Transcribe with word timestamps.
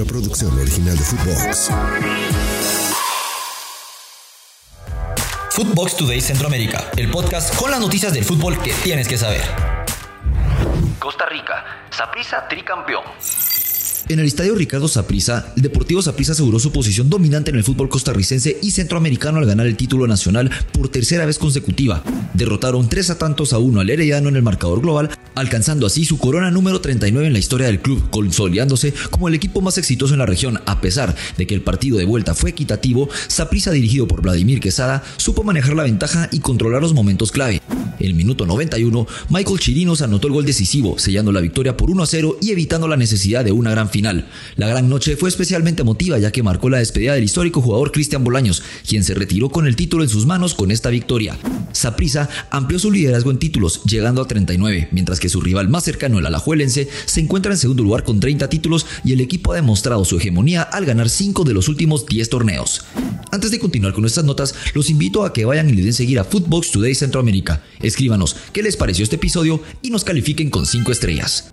una 0.00 0.06
producción 0.06 0.56
original 0.56 0.96
de 0.96 1.02
Footbox. 1.02 1.70
Footbox 5.50 5.96
Today 5.96 6.20
Centroamérica, 6.20 6.88
el 6.96 7.10
podcast 7.10 7.56
con 7.56 7.72
las 7.72 7.80
noticias 7.80 8.12
del 8.12 8.24
fútbol 8.24 8.62
que 8.62 8.72
tienes 8.74 9.08
que 9.08 9.18
saber. 9.18 9.42
Costa 11.00 11.26
Rica, 11.26 11.64
Saprissa 11.90 12.46
tricampeón. 12.46 13.02
En 14.10 14.18
el 14.18 14.26
estadio 14.26 14.54
Ricardo 14.54 14.88
Saprissa, 14.88 15.52
el 15.54 15.60
Deportivo 15.60 16.00
Saprissa 16.00 16.32
aseguró 16.32 16.58
su 16.58 16.72
posición 16.72 17.10
dominante 17.10 17.50
en 17.50 17.56
el 17.56 17.64
fútbol 17.64 17.90
costarricense 17.90 18.56
y 18.62 18.70
centroamericano 18.70 19.36
al 19.36 19.44
ganar 19.44 19.66
el 19.66 19.76
título 19.76 20.06
nacional 20.06 20.50
por 20.72 20.88
tercera 20.88 21.26
vez 21.26 21.38
consecutiva. 21.38 22.02
Derrotaron 22.32 22.88
3 22.88 23.10
a 23.10 23.18
tantos 23.18 23.52
a 23.52 23.58
1 23.58 23.80
al 23.80 23.90
Herediano 23.90 24.30
en 24.30 24.36
el 24.36 24.42
marcador 24.42 24.80
global, 24.80 25.10
alcanzando 25.34 25.86
así 25.86 26.06
su 26.06 26.16
corona 26.16 26.50
número 26.50 26.80
39 26.80 27.26
en 27.26 27.34
la 27.34 27.38
historia 27.38 27.66
del 27.66 27.82
club, 27.82 28.08
consolidándose 28.08 28.94
como 29.10 29.28
el 29.28 29.34
equipo 29.34 29.60
más 29.60 29.76
exitoso 29.76 30.14
en 30.14 30.20
la 30.20 30.26
región. 30.26 30.58
A 30.64 30.80
pesar 30.80 31.14
de 31.36 31.46
que 31.46 31.54
el 31.54 31.60
partido 31.60 31.98
de 31.98 32.06
vuelta 32.06 32.34
fue 32.34 32.48
equitativo, 32.48 33.10
Saprissa, 33.26 33.72
dirigido 33.72 34.08
por 34.08 34.22
Vladimir 34.22 34.60
Quesada, 34.60 35.02
supo 35.18 35.44
manejar 35.44 35.76
la 35.76 35.82
ventaja 35.82 36.30
y 36.32 36.40
controlar 36.40 36.80
los 36.80 36.94
momentos 36.94 37.30
clave. 37.30 37.60
El 38.00 38.14
minuto 38.14 38.46
91, 38.46 39.06
Michael 39.30 39.58
Chirinos 39.58 40.02
anotó 40.02 40.28
el 40.28 40.34
gol 40.34 40.44
decisivo, 40.44 40.98
sellando 40.98 41.32
la 41.32 41.40
victoria 41.40 41.76
por 41.76 41.90
1 41.90 42.02
a 42.02 42.06
0 42.06 42.38
y 42.40 42.50
evitando 42.50 42.88
la 42.88 42.96
necesidad 42.96 43.44
de 43.44 43.52
una 43.52 43.70
gran 43.70 43.90
final. 43.90 44.28
La 44.56 44.68
gran 44.68 44.88
noche 44.88 45.16
fue 45.16 45.28
especialmente 45.28 45.82
emotiva 45.82 46.18
ya 46.18 46.30
que 46.30 46.42
marcó 46.42 46.70
la 46.70 46.78
despedida 46.78 47.14
del 47.14 47.24
histórico 47.24 47.60
jugador 47.60 47.92
Cristian 47.92 48.24
Bolaños, 48.24 48.62
quien 48.86 49.04
se 49.04 49.14
retiró 49.14 49.50
con 49.50 49.66
el 49.66 49.76
título 49.76 50.02
en 50.02 50.08
sus 50.08 50.26
manos 50.26 50.54
con 50.54 50.70
esta 50.70 50.90
victoria. 50.90 51.36
Saprissa 51.72 52.28
amplió 52.50 52.78
su 52.78 52.90
liderazgo 52.90 53.30
en 53.30 53.38
títulos, 53.38 53.82
llegando 53.84 54.22
a 54.22 54.28
39, 54.28 54.88
mientras 54.92 55.20
que 55.20 55.28
su 55.28 55.40
rival 55.40 55.68
más 55.68 55.84
cercano, 55.84 56.18
el 56.18 56.26
alajuelense, 56.26 56.88
se 57.06 57.20
encuentra 57.20 57.52
en 57.52 57.58
segundo 57.58 57.82
lugar 57.82 58.04
con 58.04 58.20
30 58.20 58.48
títulos 58.48 58.86
y 59.04 59.12
el 59.12 59.20
equipo 59.20 59.52
ha 59.52 59.56
demostrado 59.56 60.04
su 60.04 60.16
hegemonía 60.16 60.62
al 60.62 60.84
ganar 60.84 61.08
5 61.08 61.44
de 61.44 61.54
los 61.54 61.68
últimos 61.68 62.06
10 62.06 62.28
torneos. 62.30 62.84
Antes 63.30 63.50
de 63.50 63.58
continuar 63.58 63.92
con 63.92 64.02
nuestras 64.02 64.24
notas, 64.24 64.54
los 64.74 64.90
invito 64.90 65.24
a 65.24 65.32
que 65.32 65.44
vayan 65.44 65.68
y 65.68 65.72
le 65.72 65.82
den 65.82 65.92
seguir 65.92 66.18
a 66.18 66.24
Footbox 66.24 66.70
Today 66.70 66.94
Centroamérica. 66.94 67.62
Escríbanos 67.80 68.34
qué 68.52 68.62
les 68.62 68.76
pareció 68.76 69.04
este 69.04 69.16
episodio 69.16 69.60
y 69.82 69.90
nos 69.90 70.04
califiquen 70.04 70.50
con 70.50 70.66
5 70.66 70.92
estrellas. 70.92 71.52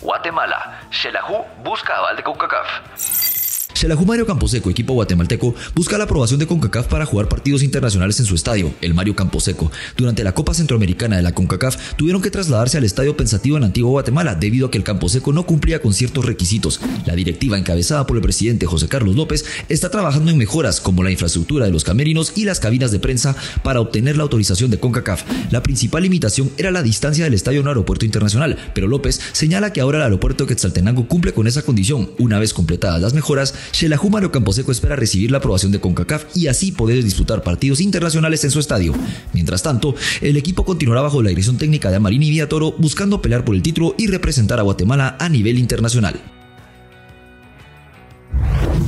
Guatemala, 0.00 0.88
Shelahu 0.90 1.44
busca 1.64 1.96
aval 1.96 2.16
de 2.16 2.22
CONCACAF. 2.22 3.33
Xelajú 3.74 4.06
Mario 4.06 4.24
Camposeco, 4.24 4.70
equipo 4.70 4.94
guatemalteco, 4.94 5.54
busca 5.74 5.98
la 5.98 6.04
aprobación 6.04 6.38
de 6.38 6.46
CONCACAF 6.46 6.86
para 6.86 7.06
jugar 7.06 7.28
partidos 7.28 7.62
internacionales 7.62 8.20
en 8.20 8.26
su 8.26 8.36
estadio, 8.36 8.72
el 8.80 8.94
Mario 8.94 9.16
Camposeco. 9.16 9.70
Durante 9.96 10.22
la 10.22 10.32
Copa 10.32 10.54
Centroamericana 10.54 11.16
de 11.16 11.22
la 11.22 11.32
CONCACAF, 11.32 11.94
tuvieron 11.96 12.22
que 12.22 12.30
trasladarse 12.30 12.78
al 12.78 12.84
estadio 12.84 13.16
pensativo 13.16 13.56
en 13.56 13.64
Antigua 13.64 13.90
Guatemala 13.90 14.36
debido 14.36 14.68
a 14.68 14.70
que 14.70 14.78
el 14.78 14.84
Camposeco 14.84 15.32
no 15.32 15.44
cumplía 15.44 15.82
con 15.82 15.92
ciertos 15.92 16.24
requisitos. 16.24 16.80
La 17.04 17.16
directiva, 17.16 17.58
encabezada 17.58 18.06
por 18.06 18.16
el 18.16 18.22
presidente 18.22 18.66
José 18.66 18.86
Carlos 18.86 19.16
López, 19.16 19.44
está 19.68 19.90
trabajando 19.90 20.30
en 20.30 20.38
mejoras 20.38 20.80
como 20.80 21.02
la 21.02 21.10
infraestructura 21.10 21.66
de 21.66 21.72
los 21.72 21.82
camerinos 21.82 22.32
y 22.36 22.44
las 22.44 22.60
cabinas 22.60 22.92
de 22.92 23.00
prensa 23.00 23.34
para 23.64 23.80
obtener 23.80 24.16
la 24.16 24.22
autorización 24.22 24.70
de 24.70 24.78
CONCACAF. 24.78 25.24
La 25.50 25.64
principal 25.64 26.04
limitación 26.04 26.50
era 26.58 26.70
la 26.70 26.82
distancia 26.84 27.24
del 27.24 27.34
estadio 27.34 27.58
a 27.58 27.62
un 27.62 27.68
aeropuerto 27.68 28.04
internacional, 28.04 28.56
pero 28.72 28.86
López 28.86 29.20
señala 29.32 29.72
que 29.72 29.80
ahora 29.80 29.98
el 29.98 30.04
aeropuerto 30.04 30.44
de 30.44 30.48
Quetzaltenango 30.48 31.08
cumple 31.08 31.32
con 31.32 31.48
esa 31.48 31.62
condición. 31.62 32.10
Una 32.18 32.38
vez 32.38 32.54
completadas 32.54 33.02
las 33.02 33.14
mejoras, 33.14 33.54
Xelajú 33.72 34.10
Mario 34.10 34.30
Camposeco 34.30 34.72
espera 34.72 34.96
recibir 34.96 35.30
la 35.30 35.38
aprobación 35.38 35.72
de 35.72 35.80
CONCACAF 35.80 36.36
y 36.36 36.48
así 36.48 36.72
poder 36.72 37.02
disputar 37.02 37.42
partidos 37.42 37.80
internacionales 37.80 38.44
en 38.44 38.50
su 38.50 38.60
estadio. 38.60 38.94
Mientras 39.32 39.62
tanto, 39.62 39.94
el 40.20 40.36
equipo 40.36 40.64
continuará 40.64 41.02
bajo 41.02 41.22
la 41.22 41.30
dirección 41.30 41.58
técnica 41.58 41.90
de 41.90 41.96
Amarini 41.96 42.30
Villatoro 42.30 42.72
buscando 42.72 43.22
pelear 43.22 43.44
por 43.44 43.54
el 43.54 43.62
título 43.62 43.94
y 43.98 44.06
representar 44.06 44.58
a 44.58 44.62
Guatemala 44.62 45.16
a 45.18 45.28
nivel 45.28 45.58
internacional. 45.58 46.20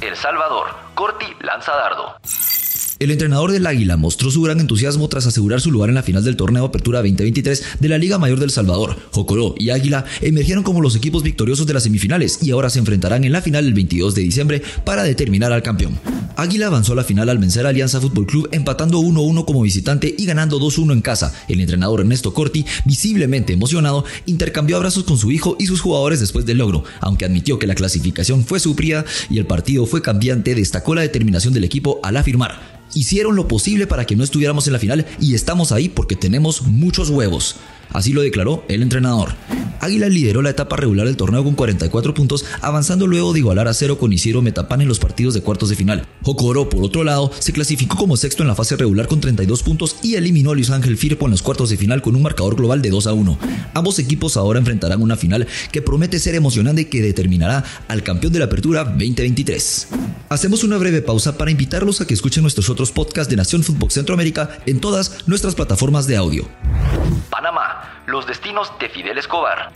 El 0.00 0.16
Salvador, 0.16 0.66
Corti 0.94 1.26
lanza 1.40 1.72
dardo. 1.72 2.16
El 3.02 3.10
entrenador 3.10 3.50
del 3.50 3.66
Águila 3.66 3.96
mostró 3.96 4.30
su 4.30 4.42
gran 4.42 4.60
entusiasmo 4.60 5.08
tras 5.08 5.26
asegurar 5.26 5.60
su 5.60 5.72
lugar 5.72 5.88
en 5.88 5.96
la 5.96 6.04
final 6.04 6.22
del 6.22 6.36
torneo 6.36 6.66
Apertura 6.66 7.00
2023 7.00 7.64
de 7.80 7.88
la 7.88 7.98
Liga 7.98 8.16
Mayor 8.16 8.38
del 8.38 8.52
Salvador. 8.52 8.96
Jocoró 9.10 9.56
y 9.58 9.70
Águila 9.70 10.04
emergieron 10.20 10.62
como 10.62 10.80
los 10.80 10.94
equipos 10.94 11.24
victoriosos 11.24 11.66
de 11.66 11.74
las 11.74 11.82
semifinales 11.82 12.38
y 12.42 12.52
ahora 12.52 12.70
se 12.70 12.78
enfrentarán 12.78 13.24
en 13.24 13.32
la 13.32 13.42
final 13.42 13.66
el 13.66 13.74
22 13.74 14.14
de 14.14 14.22
diciembre 14.22 14.62
para 14.84 15.02
determinar 15.02 15.50
al 15.50 15.64
campeón. 15.64 15.98
Águila 16.36 16.68
avanzó 16.68 16.92
a 16.92 16.94
la 16.94 17.02
final 17.02 17.28
al 17.28 17.38
vencer 17.38 17.66
a 17.66 17.70
Alianza 17.70 18.00
Fútbol 18.00 18.24
Club 18.24 18.48
empatando 18.52 19.00
1-1 19.00 19.44
como 19.46 19.62
visitante 19.62 20.14
y 20.16 20.24
ganando 20.24 20.60
2-1 20.60 20.92
en 20.92 21.00
casa. 21.00 21.34
El 21.48 21.60
entrenador 21.60 22.02
Ernesto 22.02 22.32
Corti, 22.32 22.64
visiblemente 22.84 23.52
emocionado, 23.52 24.04
intercambió 24.26 24.76
abrazos 24.76 25.02
con 25.02 25.18
su 25.18 25.32
hijo 25.32 25.56
y 25.58 25.66
sus 25.66 25.80
jugadores 25.80 26.20
después 26.20 26.46
del 26.46 26.58
logro, 26.58 26.84
aunque 27.00 27.24
admitió 27.24 27.58
que 27.58 27.66
la 27.66 27.74
clasificación 27.74 28.44
fue 28.44 28.60
sufrida 28.60 29.04
y 29.28 29.38
el 29.38 29.46
partido 29.46 29.86
fue 29.86 30.02
cambiante, 30.02 30.54
destacó 30.54 30.94
la 30.94 31.02
determinación 31.02 31.52
del 31.52 31.64
equipo 31.64 31.98
al 32.04 32.16
afirmar 32.16 32.80
hicieron 32.94 33.36
lo 33.36 33.48
posible 33.48 33.86
para 33.86 34.04
que 34.04 34.16
no 34.16 34.24
estuviéramos 34.24 34.66
en 34.66 34.72
la 34.72 34.78
final 34.78 35.06
y 35.20 35.34
estamos 35.34 35.72
ahí 35.72 35.88
porque 35.88 36.16
tenemos 36.16 36.62
muchos 36.62 37.10
huevos. 37.10 37.56
Así 37.90 38.12
lo 38.12 38.22
declaró 38.22 38.64
el 38.68 38.82
entrenador. 38.82 39.34
Águila 39.82 40.08
lideró 40.08 40.42
la 40.42 40.50
etapa 40.50 40.76
regular 40.76 41.08
del 41.08 41.16
torneo 41.16 41.42
con 41.42 41.56
44 41.56 42.14
puntos, 42.14 42.44
avanzando 42.60 43.08
luego 43.08 43.32
de 43.32 43.40
igualar 43.40 43.66
a 43.66 43.74
cero 43.74 43.98
con 43.98 44.12
Isidro 44.12 44.40
Metapan 44.40 44.80
en 44.80 44.86
los 44.86 45.00
partidos 45.00 45.34
de 45.34 45.42
cuartos 45.42 45.70
de 45.70 45.74
final. 45.74 46.06
Jocoro, 46.22 46.68
por 46.68 46.84
otro 46.84 47.02
lado, 47.02 47.32
se 47.40 47.52
clasificó 47.52 47.96
como 47.96 48.16
sexto 48.16 48.44
en 48.44 48.46
la 48.46 48.54
fase 48.54 48.76
regular 48.76 49.08
con 49.08 49.20
32 49.20 49.64
puntos 49.64 49.96
y 50.00 50.14
eliminó 50.14 50.52
a 50.52 50.54
Luis 50.54 50.70
Ángel 50.70 50.96
Firpo 50.96 51.24
en 51.24 51.32
los 51.32 51.42
cuartos 51.42 51.68
de 51.68 51.76
final 51.76 52.00
con 52.00 52.14
un 52.14 52.22
marcador 52.22 52.54
global 52.54 52.80
de 52.80 52.90
2 52.90 53.08
a 53.08 53.12
1. 53.12 53.38
Ambos 53.74 53.98
equipos 53.98 54.36
ahora 54.36 54.60
enfrentarán 54.60 55.02
una 55.02 55.16
final 55.16 55.48
que 55.72 55.82
promete 55.82 56.20
ser 56.20 56.36
emocionante 56.36 56.82
y 56.82 56.84
que 56.84 57.02
determinará 57.02 57.64
al 57.88 58.04
campeón 58.04 58.32
de 58.32 58.38
la 58.38 58.44
Apertura 58.44 58.84
2023. 58.84 59.88
Hacemos 60.28 60.62
una 60.62 60.78
breve 60.78 61.02
pausa 61.02 61.36
para 61.36 61.50
invitarlos 61.50 62.00
a 62.00 62.06
que 62.06 62.14
escuchen 62.14 62.42
nuestros 62.42 62.70
otros 62.70 62.92
podcasts 62.92 63.28
de 63.28 63.36
Nación 63.36 63.64
Fútbol 63.64 63.90
Centroamérica 63.90 64.58
en 64.64 64.78
todas 64.78 65.26
nuestras 65.26 65.56
plataformas 65.56 66.06
de 66.06 66.16
audio. 66.16 66.48
Los 68.12 68.26
destinos 68.26 68.70
de 68.78 68.90
Fidel 68.90 69.16
Escobar. 69.16 69.72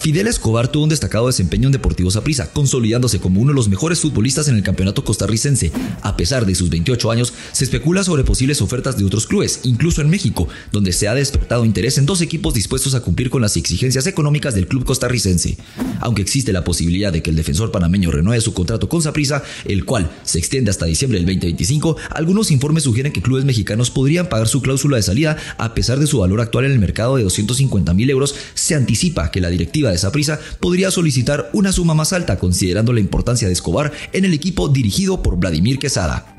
Fidel 0.00 0.28
Escobar 0.28 0.68
tuvo 0.68 0.84
un 0.84 0.90
destacado 0.90 1.26
desempeño 1.26 1.66
en 1.66 1.72
Deportivo 1.72 2.08
Saprissa, 2.10 2.52
consolidándose 2.52 3.18
como 3.18 3.40
uno 3.40 3.50
de 3.50 3.56
los 3.56 3.68
mejores 3.68 3.98
futbolistas 3.98 4.46
en 4.46 4.54
el 4.54 4.62
campeonato 4.62 5.02
costarricense. 5.02 5.72
A 6.02 6.16
pesar 6.16 6.46
de 6.46 6.54
sus 6.54 6.70
28 6.70 7.10
años, 7.10 7.32
se 7.50 7.64
especula 7.64 8.04
sobre 8.04 8.22
posibles 8.22 8.62
ofertas 8.62 8.96
de 8.96 9.04
otros 9.04 9.26
clubes, 9.26 9.60
incluso 9.64 10.00
en 10.00 10.08
México, 10.08 10.48
donde 10.70 10.92
se 10.92 11.08
ha 11.08 11.14
despertado 11.14 11.64
interés 11.64 11.98
en 11.98 12.06
dos 12.06 12.20
equipos 12.20 12.54
dispuestos 12.54 12.94
a 12.94 13.00
cumplir 13.00 13.28
con 13.28 13.42
las 13.42 13.56
exigencias 13.56 14.06
económicas 14.06 14.54
del 14.54 14.68
club 14.68 14.84
costarricense. 14.84 15.58
Aunque 16.00 16.22
existe 16.22 16.52
la 16.52 16.62
posibilidad 16.62 17.12
de 17.12 17.20
que 17.20 17.30
el 17.30 17.36
defensor 17.36 17.72
panameño 17.72 18.12
renueve 18.12 18.40
su 18.40 18.54
contrato 18.54 18.88
con 18.88 19.02
Saprissa, 19.02 19.42
el 19.64 19.84
cual 19.84 20.10
se 20.22 20.38
extiende 20.38 20.70
hasta 20.70 20.86
diciembre 20.86 21.18
del 21.18 21.26
2025, 21.26 21.96
algunos 22.10 22.52
informes 22.52 22.84
sugieren 22.84 23.12
que 23.12 23.20
clubes 23.20 23.44
mexicanos 23.44 23.90
podrían 23.90 24.28
pagar 24.28 24.46
su 24.46 24.62
cláusula 24.62 24.96
de 24.96 25.02
salida 25.02 25.36
a 25.58 25.74
pesar 25.74 25.98
de 25.98 26.06
su 26.06 26.18
valor 26.18 26.40
actual 26.40 26.66
en 26.66 26.72
el 26.72 26.78
mercado 26.78 27.16
de 27.16 27.24
250 27.24 27.94
mil 27.94 28.08
euros. 28.10 28.36
Se 28.54 28.76
anticipa 28.76 29.32
que 29.32 29.40
la 29.40 29.50
directiva 29.50 29.90
de 29.90 29.97
esa 29.98 30.12
prisa 30.12 30.40
podría 30.60 30.90
solicitar 30.90 31.50
una 31.52 31.72
suma 31.72 31.94
más 31.94 32.12
alta 32.12 32.38
considerando 32.38 32.92
la 32.92 33.00
importancia 33.00 33.46
de 33.46 33.52
Escobar 33.52 33.92
en 34.12 34.24
el 34.24 34.32
equipo 34.32 34.68
dirigido 34.68 35.22
por 35.22 35.36
Vladimir 35.36 35.78
Quesada. 35.78 36.34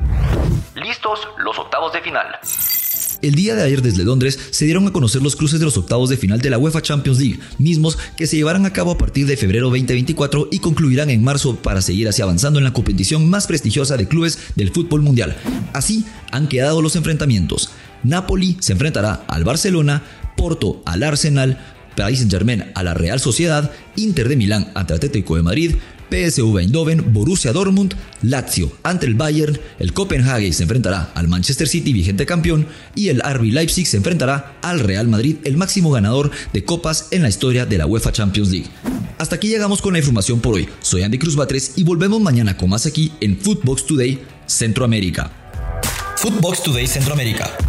Listos 0.75 1.19
los 1.37 1.57
octavos 1.59 1.93
de 1.93 2.01
final. 2.01 2.27
El 3.21 3.35
día 3.35 3.53
de 3.53 3.63
ayer 3.63 3.81
desde 3.81 4.05
Londres 4.05 4.39
se 4.51 4.63
dieron 4.63 4.87
a 4.87 4.93
conocer 4.93 5.21
los 5.21 5.35
cruces 5.35 5.59
de 5.59 5.65
los 5.65 5.77
octavos 5.77 6.09
de 6.09 6.15
final 6.15 6.39
de 6.39 6.49
la 6.49 6.57
UEFA 6.57 6.81
Champions 6.81 7.19
League, 7.19 7.39
mismos 7.57 7.97
que 8.15 8.27
se 8.27 8.37
llevarán 8.37 8.65
a 8.65 8.71
cabo 8.71 8.91
a 8.91 8.97
partir 8.97 9.27
de 9.27 9.35
febrero 9.35 9.65
2024 9.65 10.47
y 10.51 10.59
concluirán 10.59 11.09
en 11.09 11.23
marzo 11.23 11.57
para 11.57 11.81
seguir 11.81 12.07
así 12.07 12.21
avanzando 12.21 12.59
en 12.59 12.65
la 12.65 12.73
competición 12.73 13.29
más 13.29 13.45
prestigiosa 13.45 13.97
de 13.97 14.07
clubes 14.07 14.39
del 14.55 14.71
fútbol 14.71 15.01
mundial. 15.01 15.35
Así 15.73 16.05
han 16.31 16.47
quedado 16.47 16.81
los 16.81 16.95
enfrentamientos. 16.95 17.71
Napoli 18.03 18.55
se 18.61 18.71
enfrentará 18.71 19.25
al 19.27 19.43
Barcelona, 19.43 20.03
Porto 20.37 20.81
al 20.85 21.03
Arsenal, 21.03 21.59
Paris 21.99 22.19
Saint-Germain 22.19 22.71
a 22.75 22.83
la 22.83 22.93
Real 22.93 23.19
Sociedad, 23.19 23.71
Inter 23.97 24.29
de 24.29 24.37
Milán 24.37 24.71
ante 24.73 24.93
Atlético 24.93 25.35
de 25.35 25.43
Madrid, 25.43 25.75
PSV 26.09 26.59
Eindhoven, 26.59 27.11
Borussia 27.11 27.51
Dortmund, 27.51 27.93
Lazio 28.21 28.71
ante 28.83 29.05
el 29.05 29.15
Bayern, 29.15 29.59
el 29.79 29.91
Copenhague 29.91 30.53
se 30.53 30.63
enfrentará 30.63 31.11
al 31.13 31.27
Manchester 31.27 31.67
City 31.67 31.91
vigente 31.91 32.25
campeón 32.25 32.67
y 32.95 33.09
el 33.09 33.19
RB 33.19 33.51
Leipzig 33.51 33.85
se 33.85 33.97
enfrentará 33.97 34.57
al 34.61 34.79
Real 34.79 35.09
Madrid, 35.09 35.37
el 35.43 35.57
máximo 35.57 35.91
ganador 35.91 36.31
de 36.53 36.63
copas 36.63 37.09
en 37.11 37.21
la 37.21 37.29
historia 37.29 37.65
de 37.65 37.77
la 37.77 37.85
UEFA 37.85 38.13
Champions 38.13 38.49
League. 38.49 38.69
Hasta 39.17 39.35
aquí 39.35 39.49
llegamos 39.49 39.81
con 39.81 39.91
la 39.91 39.99
información 39.99 40.39
por 40.39 40.55
hoy. 40.55 40.69
Soy 40.81 41.03
Andy 41.03 41.17
Cruz 41.17 41.35
Batres 41.35 41.73
y 41.75 41.83
volvemos 41.83 42.21
mañana 42.21 42.55
con 42.55 42.69
más 42.69 42.85
aquí 42.85 43.11
en 43.19 43.37
Footbox 43.37 43.85
Today 43.85 44.23
Centroamérica. 44.47 45.31
Footbox 46.15 46.63
Today 46.63 46.87
Centroamérica 46.87 47.68